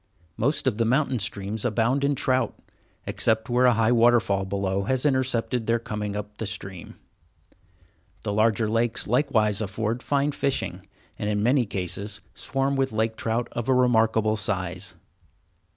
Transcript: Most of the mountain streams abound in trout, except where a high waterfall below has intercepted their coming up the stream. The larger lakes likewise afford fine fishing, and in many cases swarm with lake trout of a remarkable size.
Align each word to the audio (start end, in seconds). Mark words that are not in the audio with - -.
Most 0.35 0.65
of 0.65 0.79
the 0.79 0.83
mountain 0.85 1.19
streams 1.19 1.63
abound 1.63 2.03
in 2.03 2.15
trout, 2.15 2.55
except 3.05 3.51
where 3.51 3.67
a 3.67 3.75
high 3.75 3.91
waterfall 3.91 4.45
below 4.45 4.81
has 4.85 5.05
intercepted 5.05 5.67
their 5.67 5.77
coming 5.77 6.15
up 6.15 6.39
the 6.39 6.47
stream. 6.47 6.95
The 8.23 8.33
larger 8.33 8.67
lakes 8.67 9.05
likewise 9.05 9.61
afford 9.61 10.01
fine 10.01 10.31
fishing, 10.31 10.87
and 11.19 11.29
in 11.29 11.43
many 11.43 11.67
cases 11.67 12.19
swarm 12.33 12.75
with 12.75 12.91
lake 12.91 13.15
trout 13.15 13.47
of 13.51 13.69
a 13.69 13.75
remarkable 13.75 14.37
size. 14.37 14.95